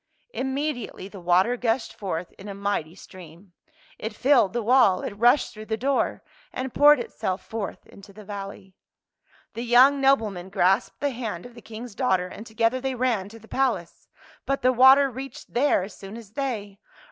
[0.33, 3.53] Immediately the water gushed forth in a mighty stream.
[3.99, 8.25] It filled the wall; it rushed through the door, and poured itself forth into the
[8.25, 8.73] valley.
[9.53, 12.27] [1S7] FAVORITE FAIRY TALES RETOLD The young nobleman grasped the hand of the King's daughter,
[12.27, 14.07] and together they ran to the palace.
[14.47, 16.79] But the water reached there as soon as they.